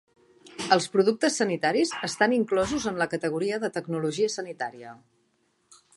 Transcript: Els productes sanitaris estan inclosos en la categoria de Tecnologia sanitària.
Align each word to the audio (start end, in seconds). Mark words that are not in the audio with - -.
Els 0.75 0.87
productes 0.93 1.35
sanitaris 1.41 1.93
estan 2.09 2.35
inclosos 2.39 2.89
en 2.93 2.99
la 3.03 3.09
categoria 3.15 3.63
de 3.65 3.73
Tecnologia 3.77 4.33
sanitària. 4.41 4.99